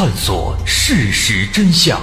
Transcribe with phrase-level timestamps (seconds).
[0.00, 2.00] 探索事实真相，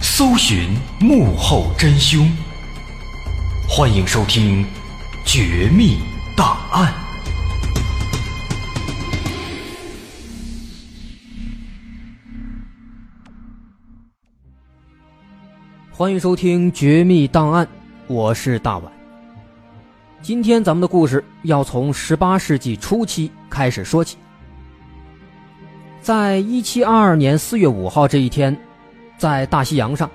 [0.00, 2.26] 搜寻幕后真凶。
[3.68, 4.64] 欢迎收听
[5.26, 5.98] 《绝密
[6.34, 6.94] 档案》，
[15.92, 17.66] 欢迎收听《绝密档案》，
[18.06, 18.90] 我是大碗。
[20.22, 24.16] 今天咱们的故事要从十八世纪初期开始说起。
[26.04, 28.54] 在一七二二年四月五号这一天，
[29.16, 30.10] 在大西洋上，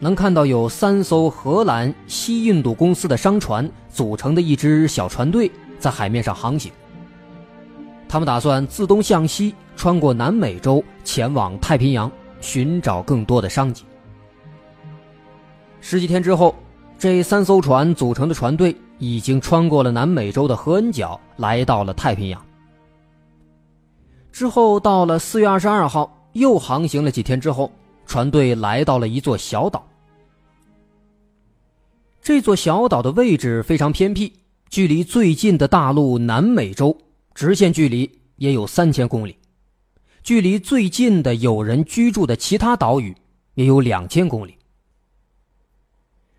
[0.00, 6.72] 能看到有三艘荷兰西印度公司的商船组成的一支小船队在海面上航行。
[8.08, 13.84] 他们打算自东向西穿过南美洲，前往太平洋，寻找更多的商机。
[15.82, 16.54] 十几天之后，
[16.98, 22.47] 这三艘船组成的船队已经穿过了南美洲的合恩角，来到了太平洋。
[24.38, 27.72] 之后到了四月二十二号，又航行了几天之后，
[28.06, 29.84] 船队来到了一座小岛。
[32.22, 34.32] 这座小岛的位置非常偏僻，
[34.70, 36.96] 距离最近的大陆南美洲
[37.34, 39.36] 直线距离也有三千公里，
[40.22, 43.12] 距离最近的有人居住的其他岛屿
[43.54, 44.56] 也有两千公里。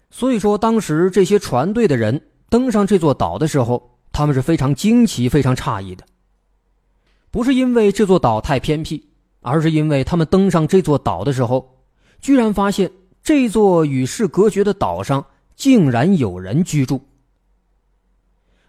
[0.10, 6.06] 所以说，当时这些船队的人登上这座岛的时候，他们是非常惊奇、非常诧异的。
[7.32, 9.08] 不是因为这座岛太偏僻，
[9.42, 11.78] 而是因为他们登上这座岛的时候，
[12.20, 12.92] 居然发现
[13.22, 15.24] 这座与世隔绝的岛上
[15.56, 17.02] 竟然有人居住。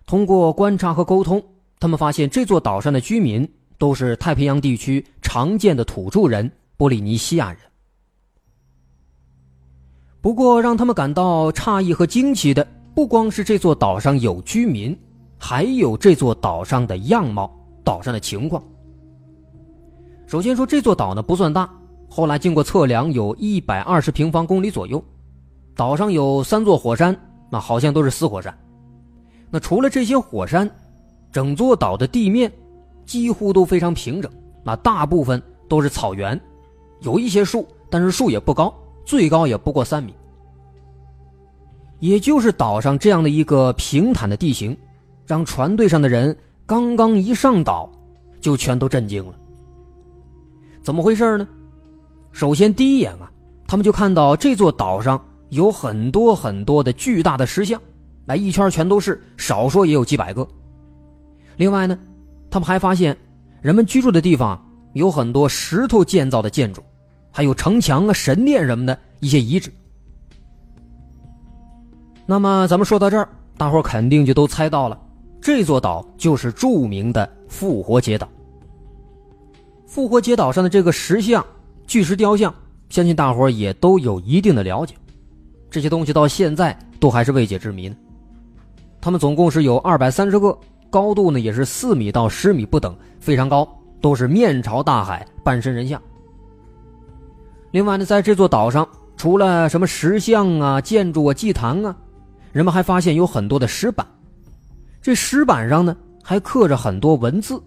[0.06, 1.42] 通过观察和沟通，
[1.78, 7.60] 他们发现这座岛上的居民都是太平洋地区常见的土著人——波利尼西亚人。
[10.20, 14.94] 不过，让他们感到诧异和惊奇的，不光是这座岛上有居民，
[15.38, 17.56] 还有这座岛上的样貌。
[17.90, 18.62] 岛上的情况。
[20.28, 21.68] 首先说这座岛呢不算大，
[22.08, 25.02] 后来经过测量有一百二十平方公里左右。
[25.74, 27.18] 岛上有三座火山，
[27.50, 28.56] 那好像都是死火山。
[29.50, 30.70] 那除了这些火山，
[31.32, 32.52] 整座岛的地面
[33.04, 34.30] 几乎都非常平整，
[34.62, 36.40] 那大部分都是草原，
[37.00, 38.72] 有一些树，但是树也不高，
[39.04, 40.14] 最高也不过三米。
[41.98, 44.76] 也就是岛上这样的一个平坦的地形，
[45.26, 46.36] 让船队上的人。
[46.70, 47.90] 刚刚一上岛，
[48.40, 49.34] 就全都震惊了。
[50.84, 51.48] 怎么回事呢？
[52.30, 53.28] 首先第一眼啊，
[53.66, 57.82] 他们就看到这座岛上有很多很多的巨大的石像，
[58.26, 60.46] 来一圈全都是，少说也有几百个。
[61.56, 61.98] 另外呢，
[62.48, 63.16] 他们还发现
[63.60, 66.80] 人们居住的地方有很多石头建造的建筑，
[67.32, 69.72] 还有城墙啊、神殿什么的一些遗址。
[72.26, 74.96] 那么咱们说到这儿，大伙肯定就都猜到了。
[75.40, 78.28] 这座岛就是著名的复活节岛。
[79.86, 81.44] 复活节岛上的这个石像、
[81.86, 82.54] 巨石雕像，
[82.88, 84.94] 相信大伙也都有一定的了解。
[85.70, 87.96] 这些东西到现在都还是未解之谜呢。
[89.00, 90.56] 它们总共是有二百三十个，
[90.90, 93.66] 高度呢也是四米到十米不等，非常高，
[94.00, 96.00] 都是面朝大海，半身人像。
[97.70, 98.86] 另外呢，在这座岛上，
[99.16, 101.96] 除了什么石像啊、建筑啊、祭坛啊，
[102.52, 104.06] 人们还发现有很多的石板。
[105.02, 107.62] 这石板上呢，还刻着很多文字，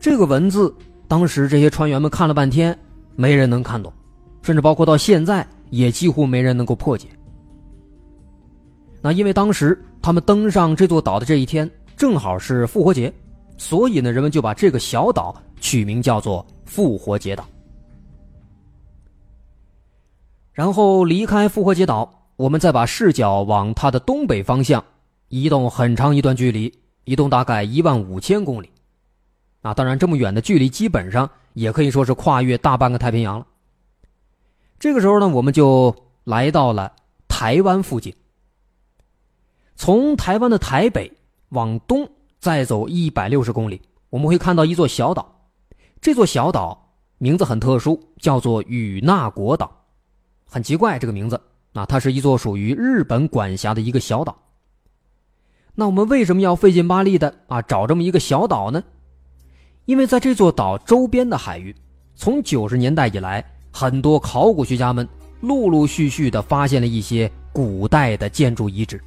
[0.00, 0.74] 这个文字
[1.06, 2.76] 当时这些船员们看了半天，
[3.14, 3.92] 没人能看懂，
[4.40, 7.08] 甚至包括到现在也几乎没人能够破解。
[9.02, 13.12] 那因为当时他们登上这座岛的这一天正好是复活节，
[13.58, 17.44] 所以呢，人们就把这个小岛取名叫做复活节岛。
[20.52, 24.82] 然后离开复活节岛，我们再把视角往它的东北方向。
[25.32, 26.70] 移动很长一段距离，
[27.04, 28.68] 移动大概一万五千公里，
[29.62, 33.46] 啊，当然这么远的距离，基本上也可以说是跨越大半个太平洋了。
[34.78, 36.92] 这个时候呢，我们就来到了
[37.28, 38.14] 台湾附近。
[39.74, 41.10] 从台湾的台北
[41.48, 42.06] 往东
[42.38, 43.80] 再走一百六十公里，
[44.10, 45.48] 我们会看到一座小岛。
[46.02, 49.72] 这座小岛名字很特殊，叫做与那国岛，
[50.44, 51.40] 很奇怪这个名字。
[51.72, 54.36] 啊，它是一座属于日本管辖的一个小岛。
[55.74, 58.82] 那我们为什么要费劲巴力的啊找这么一个小岛呢？
[59.86, 61.74] 因为在这座岛周边的海域，
[62.14, 65.08] 从九十年代以来，很多考古学家们
[65.40, 69.00] 陆陆续续的发现了一些古代的建筑遗址。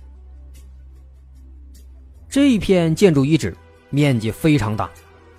[2.27, 3.55] 这一片建筑遗址
[3.91, 4.89] 面积非常大，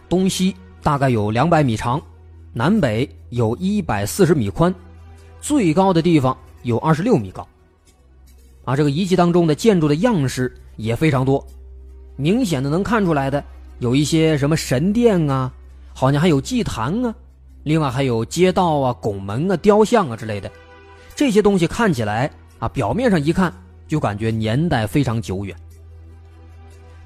[0.08, 2.00] 东西大概有两百米长，
[2.52, 4.72] 南北有一百四十米宽，
[5.40, 7.46] 最高的地方有二十六米高。
[8.64, 10.56] 啊，这个遗迹当中的建筑的样式。
[10.76, 11.44] 也非常多，
[12.17, 13.43] 明显的能看出来的
[13.78, 15.52] 有一些什么神殿啊，
[15.93, 17.14] 好像还有祭坛啊，
[17.64, 20.50] 另外还有街道啊、拱门啊、雕像啊之类的，
[21.14, 23.52] 这些东西看起来啊，表面上一看
[23.88, 25.56] 就感觉年代非常久远。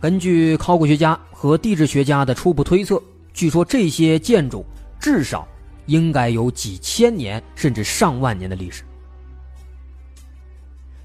[0.00, 3.02] 根据考古学家和地质学家的初步推测，
[3.32, 4.64] 据说这些建筑
[4.98, 5.46] 至少
[5.86, 8.82] 应该有几千年甚至上万年的历史。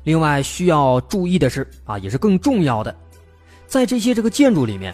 [0.06, 2.96] 另外需要注意的是啊，也是更重要的，
[3.66, 4.94] 在这些这个建筑里面，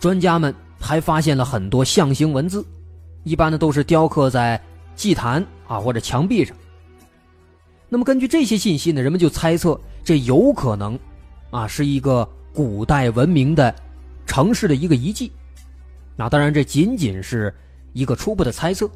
[0.00, 2.66] 专家们还发现了很多象形文字，
[3.22, 4.60] 一般呢都是雕刻在
[4.96, 6.54] 祭坛啊或者墙壁上。
[7.88, 10.98] 那么根据这些信息呢，人们就猜测这有可能
[11.50, 13.72] 啊是一个古代文明的
[14.26, 15.30] 城市的一个遗迹。
[16.16, 17.54] 那当然，这仅仅是
[17.92, 18.90] 一个初步的猜测。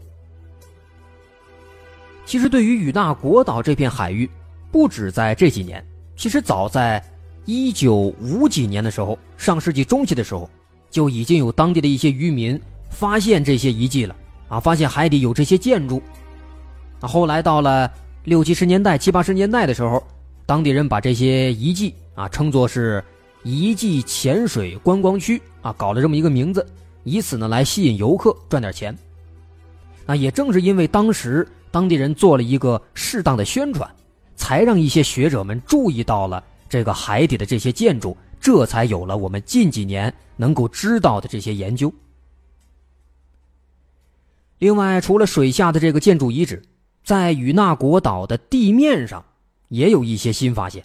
[2.26, 4.28] 其实，对于与那国岛这片海域。
[4.74, 5.86] 不止在这几年，
[6.16, 7.00] 其实早在
[7.44, 10.50] 一九五几年的时候，上世纪中期的时候，
[10.90, 12.60] 就已经有当地的一些渔民
[12.90, 14.16] 发现这些遗迹了
[14.48, 16.02] 啊，发现海底有这些建筑。
[17.00, 17.88] 那，后来到了
[18.24, 20.02] 六七十年代、七八十年代的时候，
[20.44, 23.00] 当地人把这些遗迹啊称作是
[23.44, 26.66] 遗迹潜水观光区啊，搞了这么一个名字，
[27.04, 28.92] 以此呢来吸引游客赚点钱。
[30.04, 33.88] 那也正是因为当时当地人做了一个适当的宣传。
[34.36, 41.92] 才让一些学者们注意到了这个海底的这些建筑，这才有了我们近几年能够知道的这些研究。
[44.58, 46.62] 另外，除了水下的这个建筑遗址，
[47.02, 49.24] 在与那国岛的地面上
[49.68, 50.84] 也有一些新发现。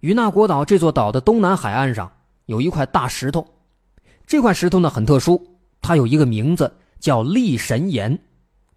[0.00, 2.10] 与那国岛这座岛的东南海岸上
[2.46, 3.46] 有一块大石头，
[4.26, 5.40] 这块石头呢很特殊，
[5.80, 8.18] 它有一个名字叫立神岩，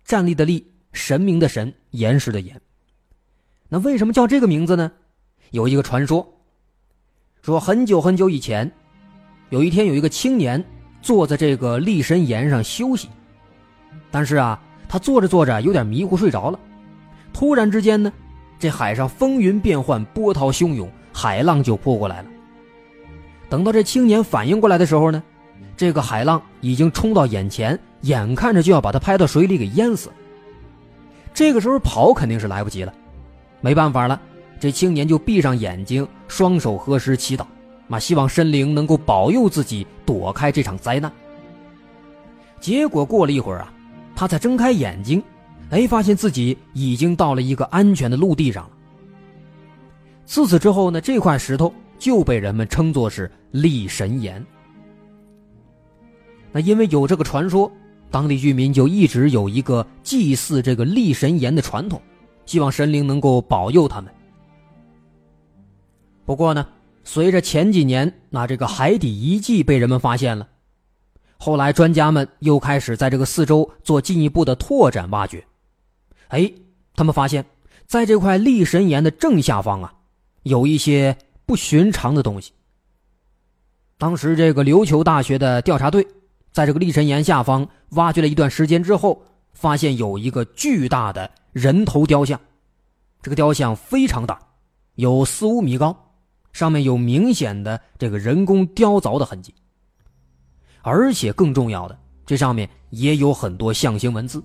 [0.03, 2.62] 站立的立，神明的神，岩石的岩。
[3.75, 4.89] 那为什么叫这个名字呢？
[5.51, 6.25] 有一个传说，
[7.42, 8.72] 说很久很久以前，
[9.50, 10.63] 有一天有一个青年
[11.01, 13.10] 坐在这个立神岩上休息，
[14.10, 14.57] 但是啊，
[14.88, 16.57] 他坐着坐着有点迷糊睡着了。
[17.33, 18.13] 突然之间呢，
[18.57, 22.30] 这海上风云变幻，波涛汹涌，海浪就扑过来了。
[23.50, 25.21] 等到这青年反应过来的时候呢，
[25.75, 30.10] 这个海浪已经冲到眼前，眼看着就要把他拍到水里给淹死。
[31.33, 32.94] 这个时候跑肯定是来不及了。
[33.62, 34.19] 没办法了，
[34.60, 37.46] 这青年就闭上眼睛，双手合十祈祷，
[37.90, 41.12] 啊，希望神灵能够保佑自己躲开这场灾难。
[42.60, 43.74] 结果过了一会儿啊，
[44.16, 45.22] 他才睁开眼睛，
[45.69, 48.69] 哎，发现自己已经到了一个安全的陆地上了。
[50.25, 54.44] 自此之后呢，这块石头就被人们称作是立神岩。
[56.52, 57.72] 那因为有这个传说，
[58.10, 62.02] 当地居民就一直有一个祭祀这个立神岩的传统。
[62.45, 64.12] 希望神灵能够保佑他们。
[66.25, 66.68] 不过呢，
[67.03, 70.47] 随着前几年那这个海底遗迹被人们发现了，
[71.38, 75.45] 后来专家们又开始在这个四周做进一步的拓展挖掘。
[76.30, 76.51] 哎，
[76.95, 77.45] 他们发现，
[77.86, 79.94] 在这块立神岩的正下方啊，
[80.44, 81.15] 有一些
[81.45, 82.51] 不寻常的东西。
[83.97, 86.06] 当时这个琉球大学的调查队，
[86.51, 89.21] 在这个立神岩下方挖掘了一段时间之后，
[89.56, 91.31] 发现有一个巨大的。
[91.56, 92.38] 人头雕像，
[93.21, 94.38] 这个雕像非常大，
[94.95, 95.95] 有四五米高，
[96.52, 99.56] 上面有明显的这个人工雕凿的痕迹。
[100.81, 104.44] 而且更重要的，这上面也有很多象形文字。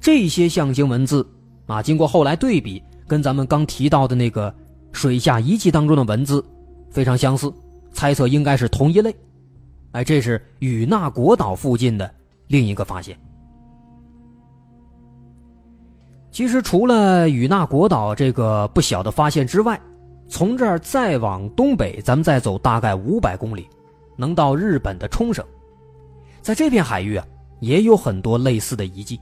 [0.00, 1.24] 这些象形文字
[1.68, 4.52] 啊，经过后来对比，跟咱们刚提到的那个
[4.90, 6.44] 水下遗迹当中的文字
[6.90, 7.54] 非常相似，
[7.92, 9.14] 猜测应该是同一类。
[9.92, 12.12] 哎，这是与那国岛附近的
[12.48, 13.16] 另一个发现。
[16.34, 19.80] 其实，除了与那国岛这个不小的发现之外，
[20.26, 23.68] 从这儿再往东北，咱们再走大概五百公里，
[24.16, 25.44] 能到日本的冲绳。
[26.42, 27.24] 在这片海域啊，
[27.60, 29.20] 也有很多类似的遗迹。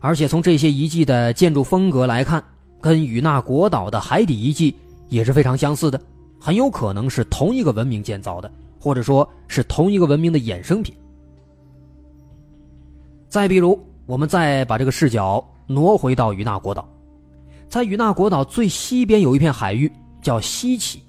[0.00, 2.42] 而且从这些遗迹的建筑风格来看，
[2.80, 4.74] 跟与那国岛的海底遗迹
[5.08, 6.00] 也是非常相似的，
[6.40, 8.50] 很有可能是同一个文明建造的，
[8.80, 10.92] 或者说是同一个文明的衍生品。
[13.28, 15.40] 再比如，我们再把这个视角。
[15.66, 16.88] 挪回到与那国岛，
[17.68, 19.90] 在与那国岛最西边有一片海域
[20.22, 21.02] 叫西起，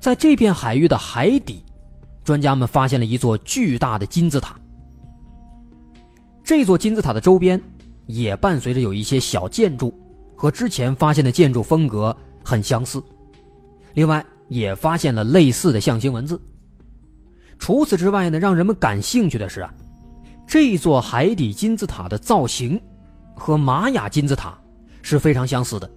[0.00, 1.62] 在这片海域的海底，
[2.24, 4.56] 专家们发现了一座巨大的金字塔。
[6.42, 7.60] 这座金字塔的周边
[8.06, 9.94] 也伴随着有一些小建筑，
[10.34, 12.14] 和之前发现的建筑风格
[12.44, 13.02] 很相似。
[13.94, 16.40] 另外，也发现了类似的象形文字。
[17.58, 19.72] 除此之外呢，让人们感兴趣的是啊，
[20.46, 22.80] 这座海底金字塔的造型。
[23.34, 24.58] 和玛雅金字塔
[25.02, 25.90] 是非常相似的。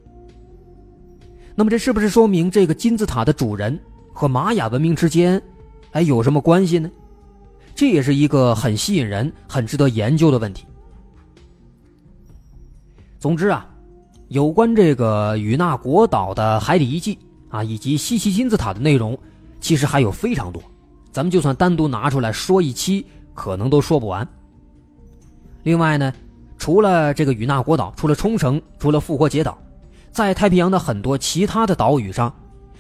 [1.56, 3.80] 那么，这是不是说明这个金字塔的主人
[4.14, 5.42] 和玛雅文明之间，
[5.92, 6.92] 哎，有什么关系呢？
[7.74, 10.66] 这也是一个很吸引人、很值得研究的问题。
[13.20, 13.68] 总之啊，
[14.28, 17.18] 有关这个与那国岛的海底遗迹
[17.50, 19.18] 啊，以及西岐金字塔的内容，
[19.62, 20.62] 其实还有非常多，
[21.12, 24.28] 咱们就算单独拿出来说一期，可能都说不完。
[25.64, 26.14] 另外呢，
[26.66, 29.56] 除了这个与那国岛，除了冲绳，除了复活节岛，
[30.12, 32.34] 在太平洋的很多其他的岛屿上，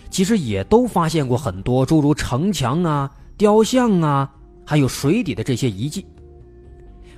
[0.10, 4.32] 其实也都发现过很多诸如城墙啊、雕像啊。
[4.65, 6.04] 还有水底的这些遗迹，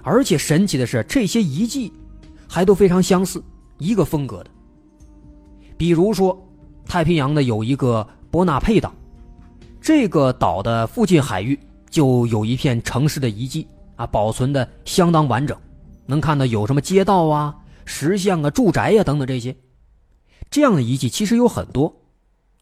[0.03, 1.89] 而且神奇的是，这些遗迹
[2.49, 3.41] 还都非常相似，
[3.77, 4.49] 一个风格的。
[5.77, 6.37] 比如说，
[6.85, 8.91] 太平洋的有一个波纳佩岛，
[9.79, 11.57] 这个岛的附近海域
[11.89, 15.57] 就有一片城市的遗迹啊，保存的相当完整，
[16.07, 19.55] 能看到有什么街道啊、石像啊、住宅呀等等这些。
[20.49, 22.01] 这样的遗迹其实有很多，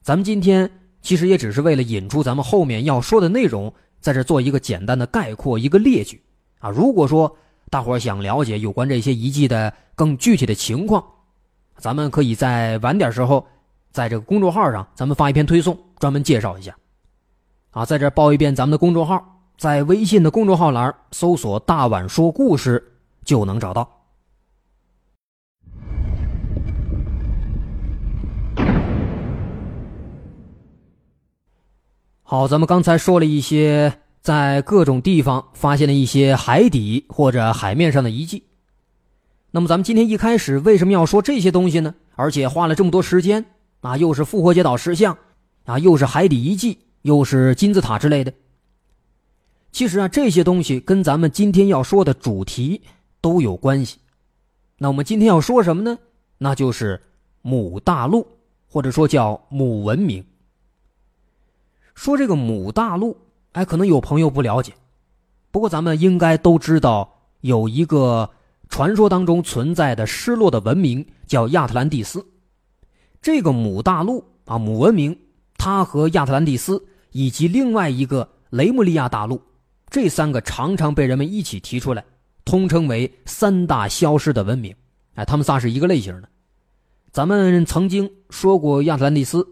[0.01, 0.69] 咱们今天
[1.01, 3.73] 其实也只是为了引出咱们后面要说的内容。
[4.01, 6.21] 在这做一个简单的概括，一个列举
[6.59, 6.69] 啊。
[6.69, 7.35] 如果说
[7.71, 11.03] 大伙想了解有关这些遗迹的更具体的情况，
[11.77, 13.47] 咱们可以在晚点时候，
[13.91, 16.75] 在这个公众号上，咱们发一篇推送，专门介绍一下。
[17.71, 22.83] 啊，在这报一遍咱们的公众号，在微信的公众号栏搜索“大碗说故事”
[23.25, 23.91] 就能找到。
[32.27, 38.43] 好，咱们刚才说了一些在各种地方发现的一些海底或者海面上的遗迹。
[39.51, 41.93] 那么，咱们今天一开始为什么要说这些东西呢？
[42.15, 43.45] 而且花了这么多时间
[43.81, 45.17] 啊，又是复活节岛石像，
[45.65, 48.33] 啊，又是海底遗迹，又是金字塔之类的。
[49.71, 52.81] 其实啊，这些东西跟咱们今天要说的主题
[53.25, 53.97] 都有关系。
[54.77, 55.97] 那我们今天要说什么呢？
[56.37, 57.01] 那就是
[57.41, 58.27] 母大陆，
[58.67, 60.23] 或者说叫母文明。
[61.95, 63.17] 说这个母大陆，
[63.53, 64.73] 哎，可能有朋友不了解，
[65.49, 68.29] 不过咱们应该都知道，有一个
[68.69, 72.23] 传说当中存在的失落的文明叫亚特兰蒂斯。
[73.23, 75.17] 这个母大陆啊，母文明，
[75.57, 79.41] 它和亚特兰蒂斯以及另外一个雷姆利亚大陆，
[79.89, 82.05] 这三个常常被人们一起提出来，
[82.45, 84.73] 通称为三大消失的文明。
[85.15, 86.29] 哎，他们仨是一个类型的。
[87.11, 89.45] 咱们曾经说过亚特兰蒂斯。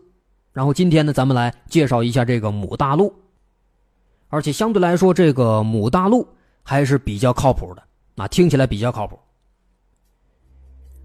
[0.52, 3.12] 然后今天呢，咱们来介绍一下这个母大陆，
[4.28, 6.28] 而且相对来说，这个母大陆
[6.62, 7.82] 还是比较靠谱的，
[8.18, 9.18] 啊，听起来比较靠谱。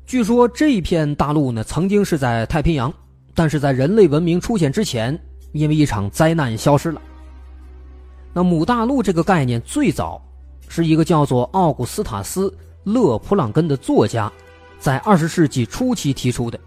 [0.05, 2.93] 据说这片大陆呢，曾经是在太平洋，
[3.35, 5.19] 但是在人类文明出现之前，
[5.53, 7.01] 因为一场灾难消失了。
[8.35, 10.23] 那母大陆这个概念最早
[10.69, 12.49] 是一个叫做奥古斯塔斯·
[12.85, 14.33] 勒普朗根的作家，
[14.79, 16.59] 在二十世纪初期提出的。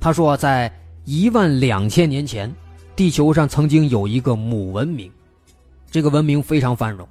[0.00, 0.72] 他说在。
[1.04, 2.54] 一万两千年前，
[2.94, 5.10] 地球上曾经有一个母文明，
[5.90, 7.04] 这个文明非常繁荣，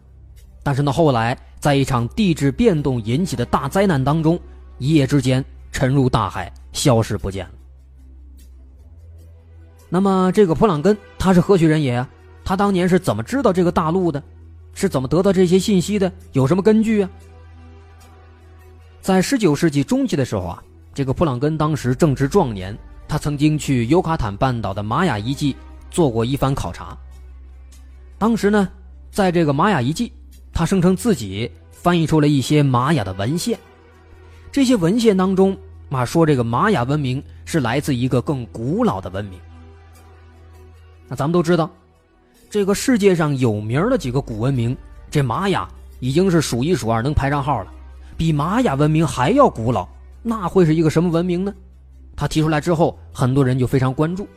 [0.63, 4.39] 但是呢，后来在一场地质变动引起的大灾难当中，
[4.77, 7.51] 一夜之间沉入大海，消失不见了。
[9.89, 12.09] 那么，这个普朗根他是何许人也啊？
[12.45, 14.23] 他当年是怎么知道这个大陆的？
[14.73, 16.11] 是怎么得到这些信息的？
[16.31, 17.09] 有什么根据啊？
[19.01, 20.63] 在十九世纪中期的时候啊，
[20.93, 22.77] 这个普朗根当时正值壮年。
[23.07, 25.53] 他曾经去尤卡坦半岛的玛雅遗迹
[25.89, 26.97] 做过一番考察。
[28.17, 28.69] 当时呢，
[29.11, 30.13] 在这个玛雅遗迹，
[30.53, 33.59] 他声称自己翻译出了一些玛雅的文献。
[34.49, 35.57] 这些文献当中，
[35.89, 39.37] 啊说这个玛雅文明是来自一个更古老的文明。
[41.09, 41.69] 那咱们都知道，
[42.51, 44.75] 这个世界上有名的几个古文明，
[45.09, 45.65] 这玛雅
[46.01, 47.71] 已经是数一数二，能排上号了。
[48.17, 49.87] 比玛雅文明还要古老，
[50.21, 51.53] 那会是一个什么文明呢？
[52.13, 54.27] 他提出来之后，很多人就非常关注。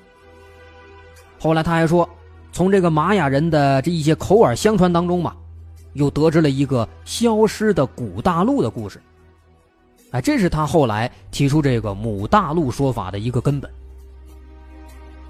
[1.40, 2.08] 后来他还说，
[2.52, 5.34] 从这个玛雅人的这一些口耳相传当中嘛，
[5.94, 9.02] 又得知了一个消失的古大陆的故事。
[10.12, 13.68] 哎，这是他后来提出这个母大陆说法的一个根本。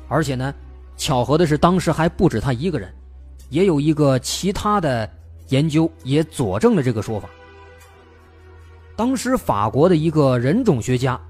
[0.06, 0.54] 而且呢，
[0.96, 2.92] 巧合的是，当时还不止他一个人，
[3.50, 5.08] 也有一个其他的
[5.48, 7.28] 研究也佐证了这个说法。
[8.96, 11.20] 当时法国的一个人种学家。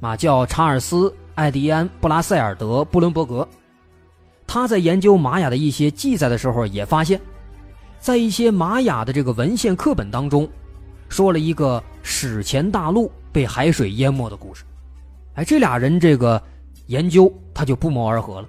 [0.00, 3.48] 啊，叫查尔斯·艾迪安·布拉塞尔德·布伦伯格，
[4.46, 7.18] 他在研究玛雅的一些记载的时候，也发现，
[8.00, 10.46] 在一些玛雅的这个文献课本当中，
[11.08, 14.62] 说了一个史前大陆被海水淹没的故事。
[15.36, 16.42] 哎，这俩人这个
[16.88, 18.48] 研究他就不谋而合了。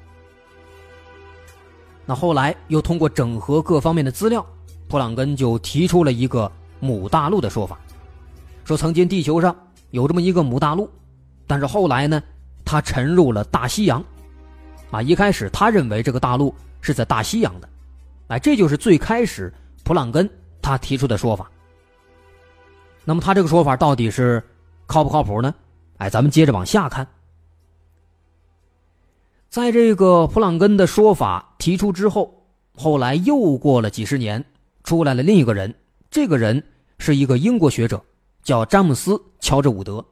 [2.05, 4.45] 那后来又通过整合各方面的资料，
[4.87, 7.79] 普朗根就提出了一个母大陆的说法，
[8.63, 9.55] 说曾经地球上
[9.89, 10.89] 有这么一个母大陆。
[11.47, 12.21] 但是后来呢，
[12.63, 14.03] 他沉入了大西洋，
[14.91, 17.69] 啊，一开始他认为这个大陆是在大西洋的，
[18.27, 19.51] 哎，这就是最开始
[19.83, 20.29] 普朗根
[20.61, 21.49] 他提出的说法。
[23.03, 24.43] 那么他这个说法到底是
[24.85, 25.53] 靠不靠谱呢？
[25.97, 27.07] 哎，咱们接着往下看。
[29.55, 34.43] 在这个普朗根的说法提出之后，后来又过了几十年，
[34.83, 35.73] 出来了另一个人。
[36.11, 36.61] 这个人
[36.99, 38.03] 是一个英国学者，
[38.43, 40.05] 叫詹姆斯·乔治伍德。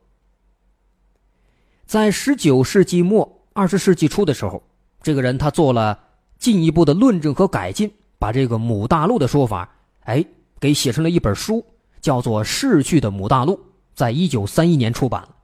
[1.85, 4.63] 在十九世纪末、二十世纪初的时候，
[5.01, 5.99] 这个人他做了
[6.39, 9.69] 进一步的论证和改进，把这个母大陆的说法，
[10.05, 10.23] 哎，
[10.57, 11.65] 给写成了一本书，
[11.99, 13.55] 叫做《逝去的母大陆》，
[13.93, 15.35] 在一九三一年出版了。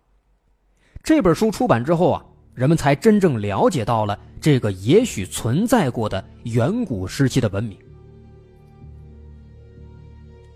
[1.04, 2.26] 这本书出版之后啊。
[2.60, 7.78] 人们才真正了解到了这个也许存在过的远古时期的文明。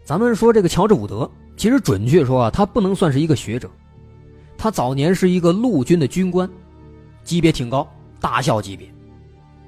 [0.04, 3.72] 咱们说这个乔治伍德，其实准确说啊，他不能算是一个学者，
[4.58, 6.50] 他早年是一个陆军的军官，
[7.24, 8.94] 级别挺高，大校级别。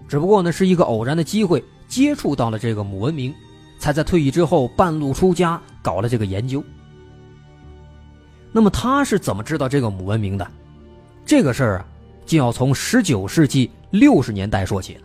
[0.06, 3.34] 只不过呢，是一个偶然的机会接触到了这个母文明，
[3.80, 6.62] 才在退役之后半路出家搞了这个研究。
[8.52, 10.46] 那么他是怎么知道这个母文明的？
[11.26, 11.88] 这个事儿啊。
[12.26, 15.02] 就要从十九世纪六十年代说起了。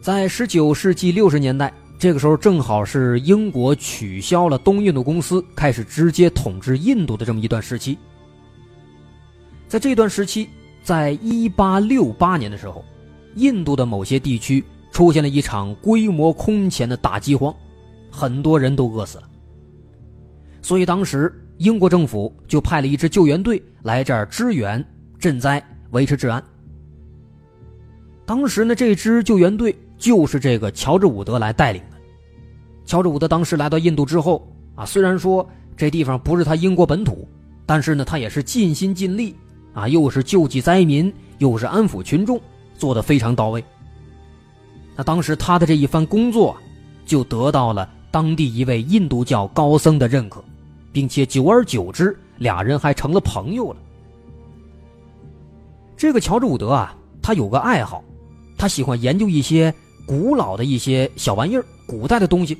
[0.00, 7.98] 在十九世纪六十年代，这个时候正好是英国取消了东印度公司，开始直接统治印度的这么一段时期。
[9.68, 10.48] 在这段时期，
[10.82, 12.82] 在一八六八年的时候，
[13.34, 17.54] 印度的某些地区出现了一场规模空前的大饥荒，
[18.10, 19.28] 很多人都饿死了。
[20.62, 24.82] 所以当时英国政府就派了一支救援队来这儿支援。
[25.20, 26.42] 赈灾，维持治安。
[28.24, 31.96] 当时呢，这支救援队就是这个乔治伍德来带领的。
[32.86, 35.46] 乔治伍德当时来到印度之后啊，虽然说
[35.76, 37.28] 这地方不是他英国本土，
[37.66, 39.36] 但是呢，他也是尽心尽力
[39.74, 42.40] 啊，又是救济灾民，又是安抚群众，
[42.78, 43.62] 做得非常到位。
[44.96, 46.56] 那当时他的这一番工作，
[47.04, 50.42] 就得到了当地一位印度教高僧的认可，
[50.92, 53.76] 并且久而久之，俩人还成了朋友了。
[56.00, 58.02] 这个乔治伍德啊，他有个爱好，
[58.56, 59.72] 他喜欢研究一些
[60.06, 62.56] 古老的一些小玩意儿、古代的东西。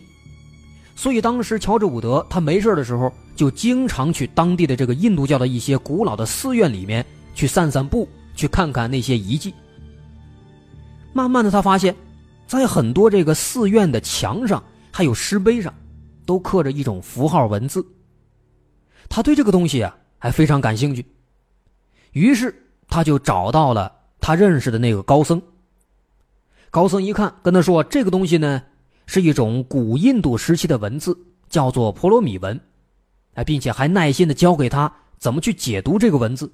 [0.94, 7.02] 所以当时乔治伍德他没事的时候，就经常去当地的这个印度教的一些古老的寺院里面
[7.34, 9.54] 去散散步，去看看那些遗迹。
[11.14, 11.96] 慢慢的，他发现，
[12.46, 15.72] 在很多这个寺院的墙上还有石碑上，
[16.26, 17.82] 都刻着一种符号文字。
[19.08, 21.02] 他对这个东西啊，还非常感兴趣，
[22.12, 22.54] 于是。
[22.90, 25.40] 他就找到了他认识的那个高僧。
[26.70, 28.62] 高僧一看，跟他说：“这个东西呢，
[29.06, 31.16] 是一种古印度时期的文字，
[31.48, 32.60] 叫做婆罗米文。”
[33.34, 36.52] 哎，并且还耐心的教给他怎么去解读这个文字。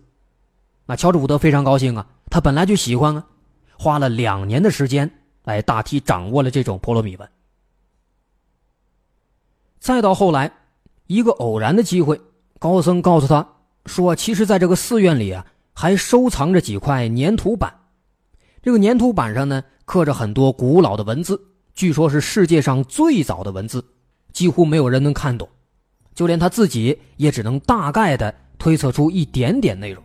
[0.85, 3.27] 那乔治伍德非常高兴啊，他本来就喜欢啊，
[3.79, 5.11] 花了两年的时间，
[5.45, 7.29] 哎，大体掌握了这种婆罗米文。
[9.79, 10.53] 再到后来，
[11.07, 12.21] 一个偶然的机会，
[12.59, 13.47] 高僧告诉他
[13.87, 15.45] 说：“其实，在这个寺院里啊。”
[15.79, 17.71] 还收藏着几块粘土板，
[18.63, 21.39] 这个粘土板上呢刻着很多古老的文字，
[21.75, 23.85] 据说是世界上最早的文字，
[24.33, 25.47] 几乎没有人能看懂，
[26.15, 30.03] 就连他自己也只能大概的推测出一点点内容。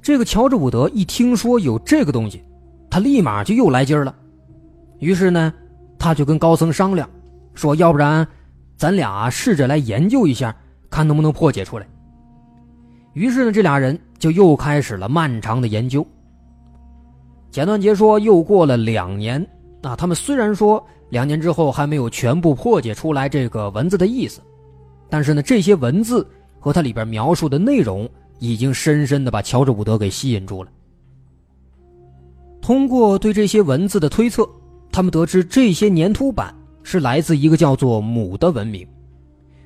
[0.00, 2.44] 这个乔治伍德一听说有这个东西，
[2.88, 4.14] 他立马就又来劲儿了，
[5.00, 5.52] 于是呢，
[5.98, 7.10] 他就跟高僧商量，
[7.54, 8.24] 说要不然，
[8.76, 10.54] 咱俩试着来研究一下，
[10.88, 11.88] 看能不能破解出来。
[13.18, 16.06] 于是呢，这俩人就又开始了漫长的研究。
[17.50, 19.44] 简短截说，又过了两年
[19.82, 24.40] 啊，他们虽然说两年之后还没有全部破解出来这个文字的意思，
[25.10, 26.24] 但是呢，这些文字
[26.60, 30.70] 和它里边描述的内容已经深深的把乔治伍德给吸引住了。
[32.62, 34.48] 通过对这些文字的推测，
[34.92, 36.54] 他们得知这些粘土板
[36.84, 38.86] 是来自一个叫做“母”的文明，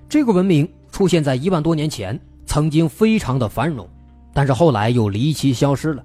[0.08, 2.18] 这个文明出现在一万多年前。
[2.46, 3.88] 曾经非常的繁荣，
[4.32, 6.04] 但是后来又离奇消失了。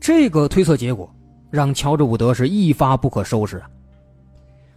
[0.00, 1.12] 这个推测结果
[1.50, 3.68] 让乔治伍德是一发不可收拾啊。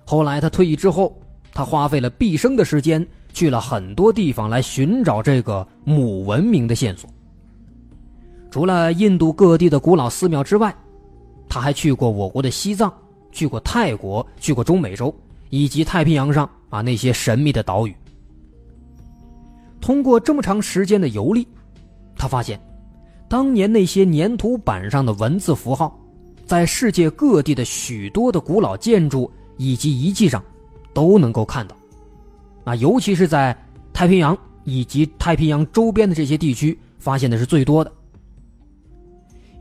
[0.05, 1.15] 后来他退役之后，
[1.53, 7.09] 他花费了毕生的时间，去了很多地方来寻找这个母文明的线索。
[8.49, 10.75] 除了印度各地的古老寺庙之外，
[11.47, 12.91] 他还去过我国的西藏，
[13.31, 15.13] 去过泰国，去过中美洲，
[15.49, 17.95] 以及太平洋上啊那些神秘的岛屿。
[19.81, 21.45] 通过这么长时间的游历，
[22.15, 22.61] 他发现，
[23.27, 25.99] 当年那些粘土板上的文字符号，
[26.45, 30.41] 在世界各地的许多的古老建筑以及遗迹上，
[30.93, 31.75] 都能够看到。
[32.63, 33.57] 啊，尤其是在
[33.91, 37.91] 太平洋以及太平洋周边的这些地区，发现的是最多的。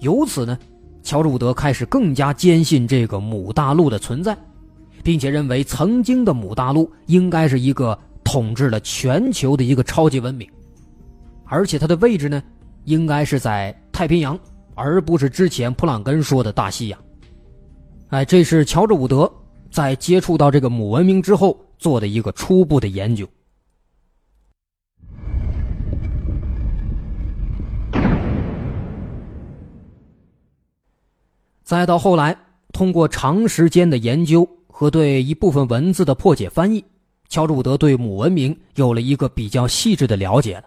[0.01, 0.59] 由此呢，
[1.03, 4.37] 乔治伍德开始更加坚信这个母大陆的存在，
[5.03, 7.99] 并且认为曾经的母大陆应该是一个
[8.33, 10.49] 统治了全球的一个超级文明，
[11.47, 12.41] 而且它的位置呢，
[12.85, 14.39] 应该是在太平洋，
[14.77, 17.05] 而不是之前普朗根说的大西洋。
[18.11, 19.29] 哎，这是乔治伍德
[19.69, 23.29] 在接触到这个母文明之后做的一个初步的研究。
[31.65, 32.37] 再到后来，
[32.73, 36.85] 通过长时间的研究和对一部分文字的破解翻译，
[37.31, 40.65] 乔治伍德对母文明有了一个比较细致的了解了。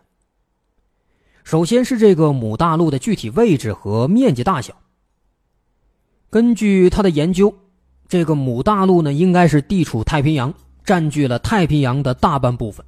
[1.44, 4.74] 首先是这个母大陆的具体位置和面积大小。
[6.30, 7.54] 根据他的研究，
[8.08, 10.54] 这个母大陆呢，应该是地处太平洋，
[10.86, 12.84] 占据了太平洋的大半部分。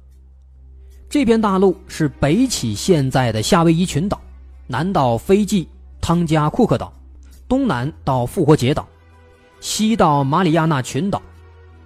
[1.08, 4.18] 这片大陆是北起现在的夏威夷群岛，
[4.66, 5.68] 南到斐济、
[6.00, 6.92] 汤加、库克岛。
[7.46, 8.88] 东南到复活节岛，
[9.60, 11.22] 西到马里亚纳群岛，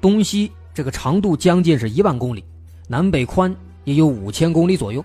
[0.01, 2.45] 东西这个长度将近是一万公里，
[2.89, 3.55] 南北宽
[3.85, 5.05] 也有五千公里左右。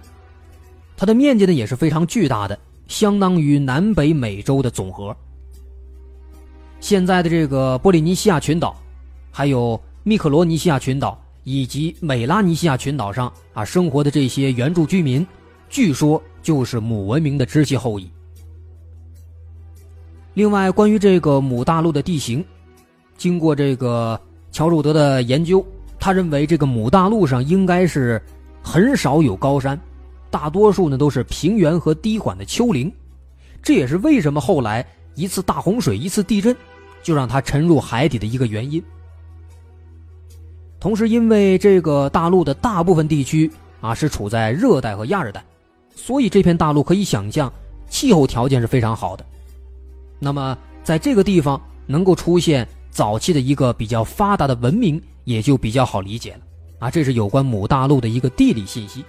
[0.98, 5.16] 它的面积呢也是非常巨大的，相当于南北美洲的总和。
[6.80, 8.76] 现在的这个波利尼西亚群岛，
[9.32, 15.26] 还有密克罗尼西亚群岛以及美拉尼西亚群岛上啊生活的这些原住居民，
[15.68, 18.10] 据说就是母文明的直系后裔。
[20.36, 22.46] 另外，关于这个母大陆的地形，
[23.18, 24.20] 经过这个
[24.56, 25.62] 乔鲁德的研究，
[26.00, 28.22] 他认为这个母大陆上应该是
[28.64, 29.78] 很少有高山，
[30.32, 32.90] 大多数呢都是平原和低缓的丘陵。
[33.62, 36.56] 这也是为什么后来一次大洪水、一次地震，
[37.04, 38.82] 就让它沉入海底的一个原因。
[40.80, 45.44] 同时，因为这个大陆的大部分地区啊是处在热带和亚热带，
[45.98, 47.52] 所以这片大陆可以想象
[47.90, 49.26] 气候条件是非常好的。
[50.18, 56.40] 那么，在这个地方能够出现早期的一个比较发达的文明，也就比较好理解了
[56.80, 56.90] 啊。
[56.90, 59.04] 这是有关母大陆的一个地理信息。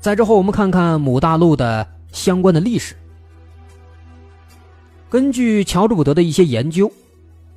[0.00, 2.96] 在之后，我们看看母大陆的相关的历史。
[5.08, 6.90] 根据乔治伍德的一些研究，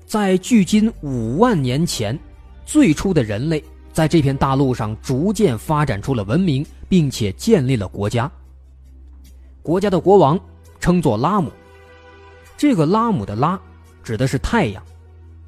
[0.05, 2.15] 在距今五万年前，
[2.63, 8.31] 最初的人类在这片大陆上逐渐发展出了文明，并且建立了国家。
[9.63, 10.39] 国家的国王。
[10.79, 11.51] 称作拉姆，
[12.55, 13.59] 这个拉姆的拉
[14.07, 14.81] 指的是太阳，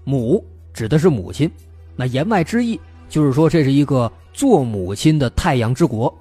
[0.03, 0.43] 母
[0.73, 1.49] 指的是母亲，
[1.95, 6.13] 那言外之意就是说这是一个做母亲的太阳之国。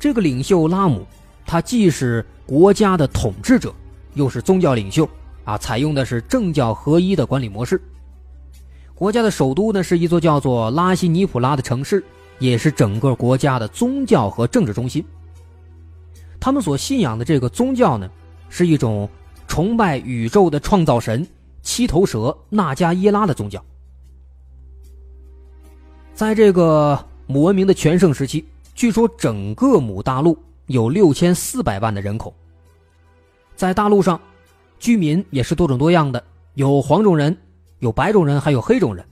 [0.00, 1.06] 这个领袖拉姆，
[1.46, 3.72] 他既是国家的统治者，
[4.14, 5.08] 又是宗教领袖
[5.44, 7.80] 啊，采用的是政教合一的管理模式。
[8.92, 12.02] 国家的首都呢是一座叫做拉西尼普拉的城市，
[12.40, 15.04] 也是整个国家的宗教和政治中心。
[16.40, 18.10] 他们所信仰的这个宗教呢，
[18.48, 19.08] 是一种
[19.50, 21.26] 崇拜宇宙的创造神
[21.60, 23.60] 七头蛇纳加耶拉的宗教。
[26.14, 28.44] 在这个母文明的全盛时期，
[28.76, 32.32] 据说整个母大陆有六千四百万的人口。
[33.56, 34.20] 在大陆上，
[34.78, 36.22] 居民也是多种多样的，
[36.54, 37.36] 有黄种人，
[37.80, 39.04] 有白种人，还有黑种人。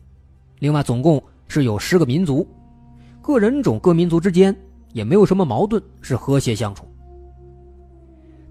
[0.60, 2.46] 另外，总共是有十个民族，
[3.20, 4.54] 各人种各民族之间
[4.92, 6.84] 也没有什么矛盾，是和谐相处。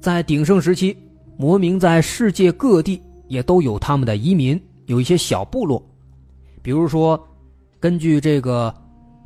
[0.01, 0.97] 在鼎盛时期，
[1.39, 5.81] 母文明在世界各地也都有他们的移民，有一些小部落。
[6.63, 7.23] 比如说，
[7.79, 8.73] 根据这个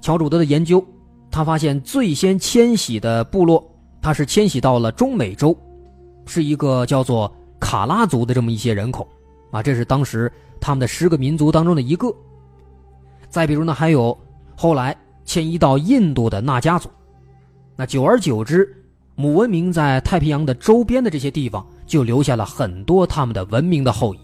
[0.02, 0.86] 乔主德的研究，
[1.32, 3.66] 他发现最先迁徙的部落，
[4.02, 5.58] 他是迁徙到了中美洲，
[6.26, 9.08] 是一个叫做卡拉族的这么一些人口，
[9.50, 12.14] 啊，这是当时他们的十个民族当中的一个。
[13.30, 14.18] 再比如呢，还有
[14.54, 14.94] 后来
[15.24, 16.90] 迁移到印度的纳加族，
[17.78, 18.78] 那久而久之。
[19.14, 24.20] 母文明在太平洋的周边的这些地方，就留下了很多他们的文明的后裔。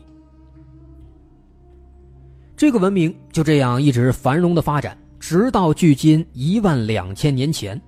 [2.55, 7.79] 这个文明就这样一直繁荣的发展，直到距今一万两千年前。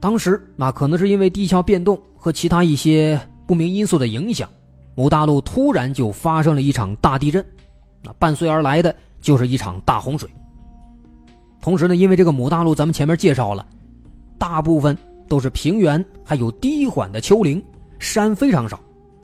[0.00, 4.48] 当时那可能是因为地壳变动和其他一些不明因素的影响，
[4.94, 7.44] 母大陆突然就发生了一场大地震，
[8.02, 10.28] 那伴随而来的就是一场大洪水。
[11.60, 13.66] 同时呢，因为这个母大陆咱们前面介绍了，
[14.38, 14.96] 大部分。
[15.28, 17.60] 都是平原，还有低缓的丘陵，
[17.98, 18.80] 山非常少，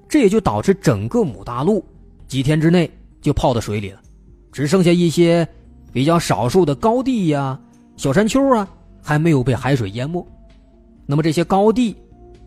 [0.08, 1.84] 这也就导致整个母大陆
[2.26, 4.00] 几天之内就泡到水里了，
[4.50, 5.46] 只剩下一些
[5.92, 7.58] 比较少数的高地呀、
[7.96, 8.68] 小山丘啊，
[9.02, 10.26] 还没有被海水淹没。
[11.06, 11.96] 那么这些高地，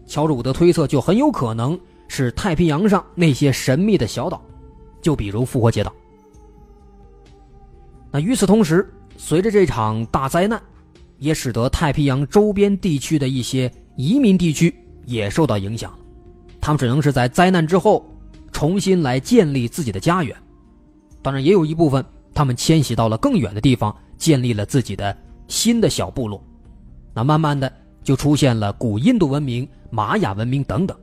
[0.05, 4.41] 乔治伍德推测就很有可能是太平洋上那些神秘的小岛，
[5.01, 5.93] 就比如复活节岛。
[8.11, 10.61] 那与此同时，随着这场大灾难。
[11.17, 15.97] 也使得太平洋周边地区的一些移民地区也受到影响。
[16.65, 18.03] 他们只能是在灾难之后
[18.51, 20.35] 重新来建立自己的家园。
[21.21, 25.15] 当然，也有一部分他们迁徙到了更远的地方，建立了自己的
[25.47, 26.43] 新的小部落。
[27.13, 30.97] 那慢慢的就出现了古印度文明、玛雅文明等等。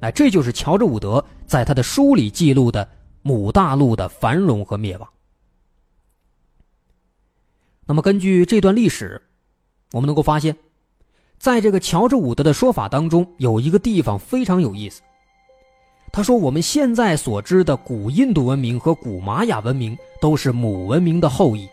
[0.00, 2.86] 哎，这就是乔治伍德在他的书里记录的
[3.22, 5.08] 母大陆的繁荣和灭亡。
[7.86, 9.22] 那么，根据这段历史，
[9.92, 10.54] 我们能够发现，
[11.38, 15.02] 在这个乔治伍德的说法当中，有一个地方非常有意思。
[16.10, 21.68] 他说：“我们现在所知的古印度文明和古玛雅文明都是母文明的后裔。”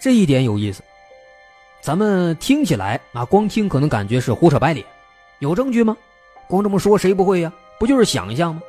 [0.00, 0.82] 这一点有意思。
[1.82, 4.84] 咱们听起来啊，光听可能感觉是胡扯白咧，
[5.40, 5.96] 有证据吗？
[6.48, 7.52] 光这么说谁不会呀？
[7.78, 8.62] 不就是想象吗？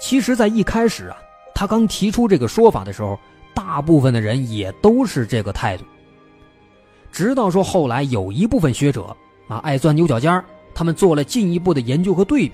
[0.00, 1.16] 其实，在一开始啊，
[1.54, 3.18] 他刚提出这个说法的时候。
[3.54, 5.84] 大部分的人也都是这个态度。
[7.16, 9.04] 直到说后来有一部分学者
[9.48, 12.52] 啊爱钻牛角尖他们做了进一步的研究和对比，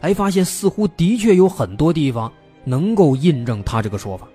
[0.00, 2.32] 哎，发现似乎的确有很多地方
[2.64, 4.26] 能够印证他这个说法。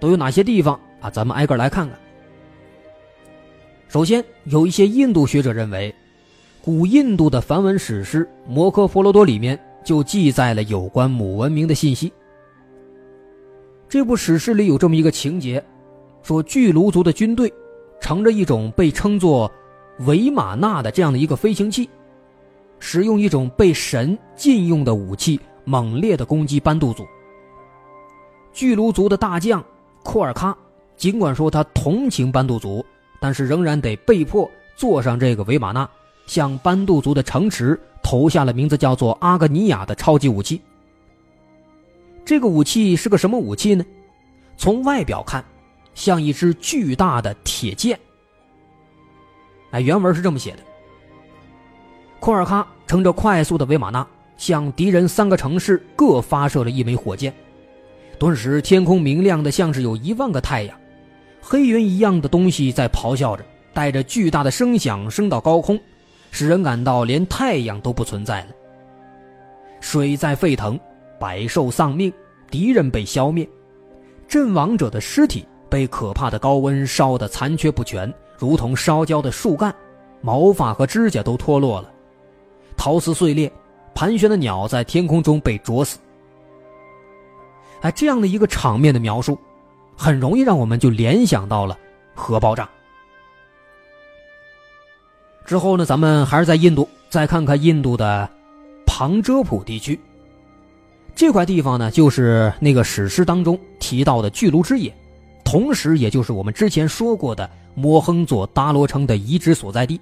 [0.00, 1.10] 都有哪些地方啊？
[1.10, 1.98] 咱们挨个来看看。
[3.86, 5.94] 首先，有一些印度学者认为，
[6.62, 12.10] 古印度的梵文史诗《摩诃婆罗多》里面就记载了有关母文明的信息。
[13.90, 15.62] 这部史诗里有这么一个情节，
[16.22, 17.52] 说巨卢族的军队
[18.00, 19.50] 乘着一种被称作
[20.00, 21.88] 维玛纳的这样的一个飞行器，
[22.78, 27.04] 使用一种被神禁用的武器，猛烈的攻击班杜族。
[28.52, 29.64] 巨卢族的大将
[30.02, 30.54] 库尔喀，
[30.96, 32.84] 尽管说他同情班杜族，
[33.20, 35.88] 但是仍然得被迫坐上这个维玛纳，
[36.26, 40.60] 向班杜族的城池投下了名字叫做阿格尼亚的超级武器。
[42.24, 43.84] 这个武器是个什么武器呢？
[44.56, 45.44] 从外表看，
[45.94, 47.98] 像一支巨大的铁剑。
[49.70, 50.58] 哎，原文是这么写的：
[52.20, 57.32] 库尔喀乘着快速的维玛纳，向敌人三个城市各发射了一枚火箭。
[58.18, 60.78] 顿时，天空明亮的像是有一万个太阳，
[61.40, 65.80] 黑云一样的东西在咆哮着，带着巨大的声响升到高空，
[66.30, 68.48] 使人感到连太阳都不存在了。
[69.80, 70.78] 水在沸腾。
[71.18, 72.12] 百兽丧命，
[72.50, 73.48] 敌人被消灭，
[74.26, 79.74] 阵亡者的尸体被可怕的高温烧得残缺不全，如同烧焦的树干，
[80.20, 81.90] 毛发和指甲都脱落了，
[82.76, 83.50] 陶瓷碎裂，
[83.94, 85.98] 盘旋的鸟在天空中被啄死。
[87.80, 89.38] 哎，这样的一个场面的描述，
[89.96, 91.78] 很容易让我们就联想到了
[92.14, 92.68] 核爆炸。
[95.46, 98.28] 之后呢，咱们还是在印度，再看看印度的
[98.84, 99.98] 旁遮普地区。
[101.14, 104.94] 这块地方呢，就是那个史诗当中提到的巨鹿之野，
[105.52, 110.00] 同时也就是我们之前说过的摩亨佐达罗城的遗址所在地。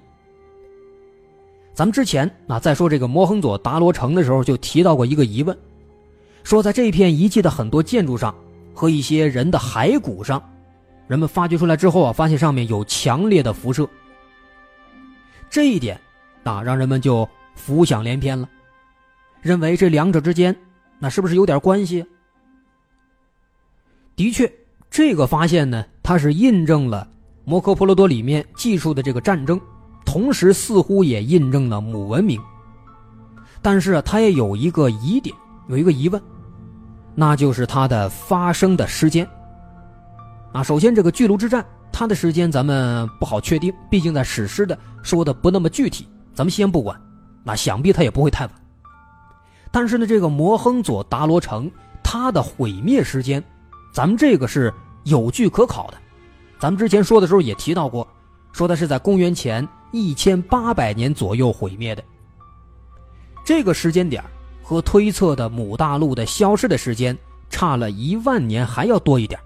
[1.73, 5.57] 咱们之前啊，在说这个摩亨佐达罗城的时候，就提到过一个疑问，
[6.41, 8.33] 说在这片遗迹的很多建筑上
[8.73, 10.41] 和一些人的骸骨上，
[11.05, 13.85] 人们发掘出来之后啊，发现上面有强烈的辐射。
[15.49, 15.99] 这一点
[16.45, 18.49] 啊，让人们就浮想联翩了，
[19.41, 20.55] 认为这两者之间。
[20.97, 22.05] 那是不是有点关系？
[24.15, 24.49] 的确，
[24.91, 27.07] 这个发现呢，它是印证了
[27.45, 29.59] 《摩诃婆罗多》里面记述的这个战争，
[30.05, 32.37] 同时似乎也印证了母文明。
[33.61, 35.33] 但是啊，它也有一个疑点，
[35.69, 36.21] 有一个疑问，
[37.15, 39.25] 那就是它的发生的时间。
[40.51, 46.99] 啊，首先这个巨鹿之战，它的时间咱们不好确定，毕竟在史诗的说的不那么具体，咱们先不管。
[47.45, 48.53] 那想必它也不会太晚。
[49.71, 51.71] 但是呢，这个摩亨佐达罗城
[52.03, 53.41] 它的毁灭时间，
[53.91, 54.73] 咱们这个是
[55.03, 55.97] 有据可考的。
[56.59, 58.07] 咱们之前说的时候也提到过，
[58.51, 62.03] 说的是在公元前一千八百年左右毁灭的。
[63.45, 64.23] 这个时间点
[64.61, 67.17] 和推测的母大陆的消失的时间
[67.49, 69.39] 差了一万年还要多一点。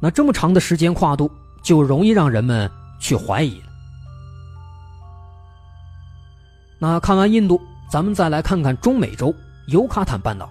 [0.00, 1.30] 那这么长的时间跨度，
[1.62, 3.66] 就容易让人们去怀疑了。
[6.78, 7.60] 那看完印度。
[7.90, 9.34] 咱们再来看看中美洲
[9.66, 10.48] 尤卡坦半岛，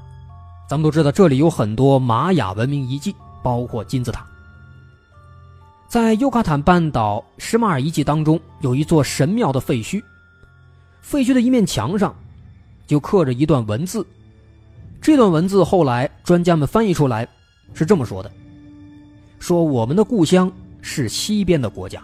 [0.70, 4.24] 咱们都知道这里有很多玛雅文明遗迹，包括金字塔。
[5.88, 10.00] 在尤卡坦半岛什马尔遗迹当中，有一座神庙的废墟，
[11.02, 12.16] 废墟的一面墙上
[12.86, 14.06] 就刻着一段文字。
[15.02, 17.28] 这段文字后来专家们翻译出来
[17.74, 18.32] 是这么说的：
[19.40, 20.52] 说我们的故乡
[20.84, 22.00] 是西边的国家。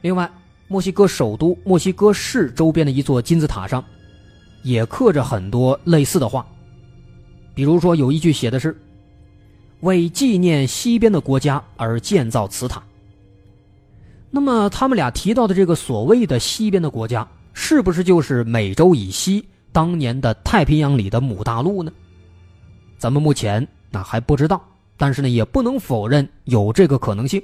[0.00, 0.30] 另外。
[0.68, 3.84] 墨西哥首都墨西哥市周边的一座金字塔上，
[4.62, 6.46] 也刻着很多类似的话，
[7.54, 8.76] 比如说有一句写的是
[9.80, 12.82] ：“为纪念西边的国家而建造此塔。”
[14.30, 21.92] 那么他们俩提到的这个所谓的西边的国家，是不是就是美洲以西当年的太平洋里的母大陆呢？
[22.96, 24.62] 咱们目前那还不知道，
[24.96, 27.42] 但是呢，也不能否认有这个可能性。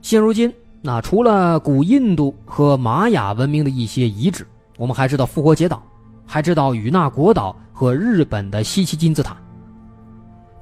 [0.00, 5.82] 现如今，那除了古印度和玛雅文明的一些遗址，我们还知道复活节岛，
[6.26, 9.36] 还知道与那国岛和日本的西岐金字塔。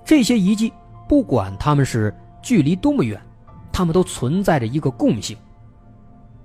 [0.04, 0.72] 这些遗迹，
[1.08, 3.20] 不管他们是距离多么远，
[3.72, 5.36] 他们都存在着一个共性。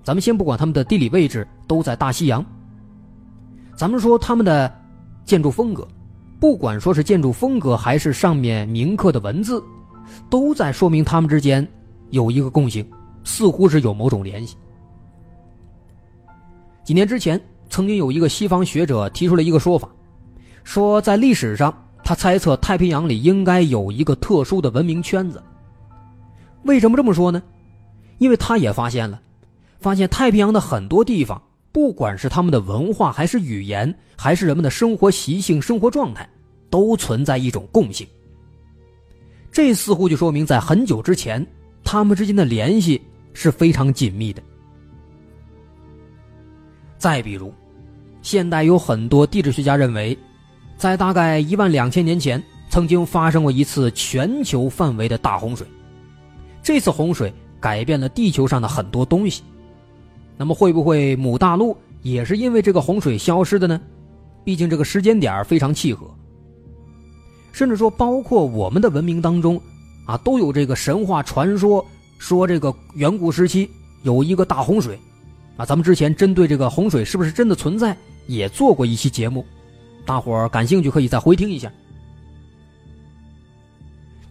[0.03, 2.43] 咱们先不管他们的地理位置都在大西洋，
[3.75, 4.73] 咱们说他们的
[5.25, 5.87] 建筑风格，
[6.39, 9.63] 不管说是建筑风格还是上面铭刻的文字，
[10.29, 11.67] 都在说明他们之间。
[12.11, 12.83] 有一个共性，
[13.23, 14.57] 似乎是有某种联系。
[16.83, 19.89] 几年之前，曾经有一个西方学者提出了一个说法，
[20.63, 25.41] 说在历史上，他猜测太平洋里应该有一个特殊的文明圈子。
[26.63, 27.41] 为什么这么说呢？
[28.17, 29.21] 因为他也发现了，
[29.79, 36.27] 发现太平洋的很多地方，不管是他们的文化，还是语言，还是人们的生活习性、生活状态，
[36.69, 38.05] 都存在一种共性。
[39.51, 41.45] 这似乎就说明，在很久之前。
[41.81, 43.01] 他们之间的联系
[43.33, 44.43] 是非常紧密的。
[46.99, 47.51] 再比如，
[48.21, 50.15] 现代有很多地质学家认为，
[50.77, 55.65] 在大概一万两千年前，曾经发生过一次全球范围的大洪水。
[56.61, 59.41] 这次洪水改变了地球上的很多东西。
[60.37, 63.81] 那么，会不会母大陆也是因为这个洪水消失的呢？
[64.43, 66.05] 毕竟这个时间点非常契合。
[67.51, 69.59] 甚至说，包括我们的文明当中。
[70.05, 71.85] 啊，都有这个神话传说，
[72.17, 73.69] 说这个远古时期
[74.01, 74.99] 有一个大洪水，
[75.59, 77.95] 啊，咱们之前针对这个洪水是不是真的存在，
[78.27, 79.45] 也做过一期节目，
[80.05, 81.69] 大伙儿感兴趣可以再回听一下。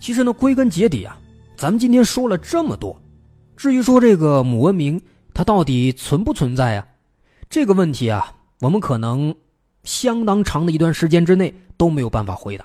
[0.01, 1.21] 其实呢，归根结底啊，
[1.55, 2.99] 咱们今天说了这么多，
[3.59, 4.99] 至于说这个母文明
[5.35, 6.87] 它到底存不存在啊，
[7.51, 9.35] 这个问题啊，我们可能
[9.85, 12.65] 相当长的一段时间之内都没有办法回答。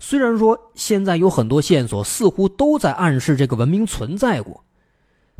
[0.00, 4.64] 虽然说现在有很多线索似乎都在暗示这个文明存在过，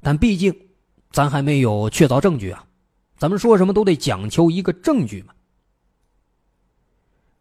[0.03, 0.55] 但毕竟
[1.17, 2.63] 咱还没有确凿证据啊。
[3.17, 5.33] 咱们说什么都得讲求一个证据嘛。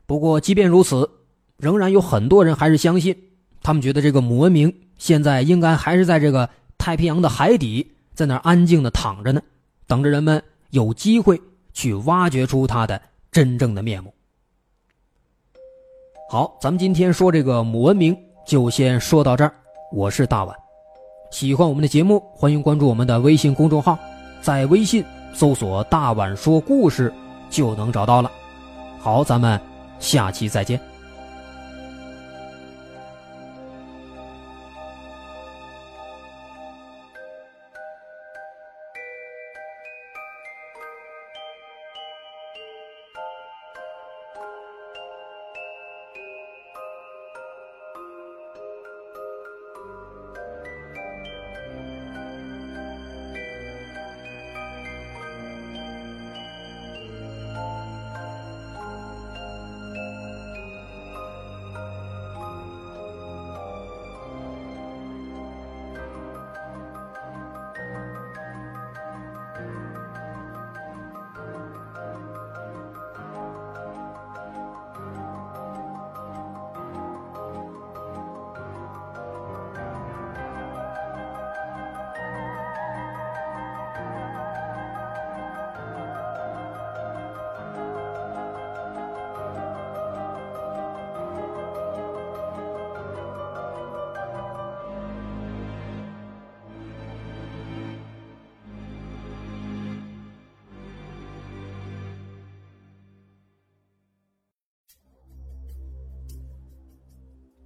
[0.05, 1.09] 不过即便如此，
[1.57, 3.13] 仍然有很多人还是相信，
[3.61, 9.41] 他们觉得这个母文明现在应该还是在这个太平洋的海底，在那儿安静的躺着呢，
[9.87, 11.41] 等着人们有机会
[11.73, 14.13] 去挖掘出它的真正的面目。
[16.29, 19.53] 好，咱们今天说这个母文明就先说到这儿。
[19.91, 20.55] 我是大碗，
[21.35, 23.99] 喜欢我们的节目，欢迎关注我们的微信公众号，
[24.39, 27.13] 在微信搜索“大碗说故事”
[27.51, 28.31] 就能找到了。
[29.01, 29.59] 好，咱们
[29.99, 30.79] 下期再见。